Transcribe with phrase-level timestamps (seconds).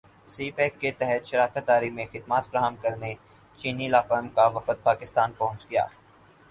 [0.27, 3.13] سی pack کے تحت شراکت داری میں خدمات فراہم کرنے
[3.59, 5.85] چینی لا فرم کا وفد پاکستان پہنچ گیا